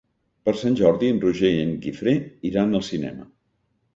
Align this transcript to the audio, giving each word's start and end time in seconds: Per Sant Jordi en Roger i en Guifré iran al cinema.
Per 0.47 0.53
Sant 0.59 0.77
Jordi 0.79 1.09
en 1.15 1.19
Roger 1.25 1.51
i 1.57 1.59
en 1.65 1.75
Guifré 1.85 2.15
iran 2.53 2.73
al 2.79 2.87
cinema. 2.91 3.29